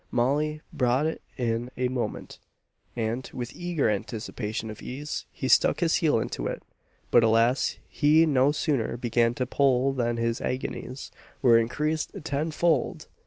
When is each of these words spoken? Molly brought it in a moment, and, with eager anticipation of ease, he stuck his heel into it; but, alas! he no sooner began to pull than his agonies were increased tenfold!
Molly 0.09 0.61
brought 0.73 1.05
it 1.05 1.21
in 1.37 1.69
a 1.77 1.87
moment, 1.87 2.39
and, 2.95 3.29
with 3.35 3.55
eager 3.55 3.87
anticipation 3.87 4.71
of 4.71 4.81
ease, 4.81 5.27
he 5.31 5.47
stuck 5.47 5.79
his 5.79 5.97
heel 5.97 6.19
into 6.19 6.47
it; 6.47 6.63
but, 7.11 7.23
alas! 7.23 7.77
he 7.87 8.25
no 8.25 8.51
sooner 8.51 8.97
began 8.97 9.35
to 9.35 9.45
pull 9.45 9.93
than 9.93 10.17
his 10.17 10.41
agonies 10.41 11.11
were 11.43 11.59
increased 11.59 12.09
tenfold! 12.23 13.09